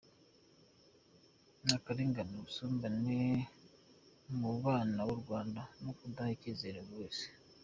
[1.65, 3.19] n’akarengane, ubusumbane
[4.39, 7.25] mu bana b’u Rwanda no kudaha icyizere buri wese